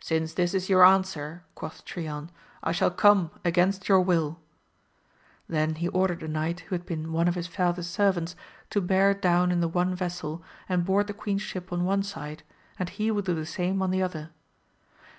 Since 0.00 0.32
this 0.32 0.54
is 0.54 0.70
your 0.70 0.82
answer, 0.82 1.44
quoth 1.56 1.84
Trion, 1.84 2.30
I 2.62 2.72
shall 2.72 2.90
come 2.90 3.30
against 3.44 3.86
your 3.86 4.00
will 4.00 4.40
Then 5.46 5.74
he 5.74 5.88
ordered 5.88 6.22
a 6.22 6.26
knight 6.26 6.60
who 6.60 6.74
had 6.74 6.86
been 6.86 7.12
one 7.12 7.28
of 7.28 7.34
his 7.34 7.48
father's 7.48 7.86
servants 7.86 8.34
to 8.70 8.80
bear 8.80 9.12
down 9.12 9.52
in 9.52 9.60
the 9.60 9.68
one 9.68 9.94
vessel 9.94 10.42
and 10.70 10.86
board 10.86 11.06
the 11.06 11.12
queen's 11.12 11.42
ship 11.42 11.70
on 11.70 11.84
one 11.84 12.02
side 12.02 12.44
and 12.78 12.88
he 12.88 13.10
would 13.10 13.26
do 13.26 13.34
the 13.34 13.44
same 13.44 13.82
on 13.82 13.90
the 13.90 14.02
other. 14.02 14.30